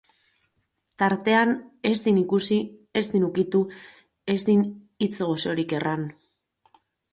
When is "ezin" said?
1.89-2.17, 3.03-3.27, 4.39-4.67